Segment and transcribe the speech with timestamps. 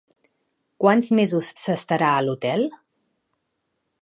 [0.83, 2.67] Quants mesos s'estarà a l'hotel?